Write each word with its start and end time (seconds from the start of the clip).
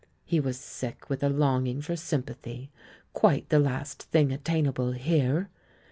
He 0.25 0.39
was 0.39 0.57
sick 0.57 1.11
with 1.11 1.21
a 1.21 1.29
longing 1.29 1.79
for 1.79 1.95
sympathy— 1.95 2.71
quite 3.13 3.49
the 3.49 3.59
last 3.59 4.01
thing 4.01 4.31
attainable 4.31 4.93
here. 4.93 5.51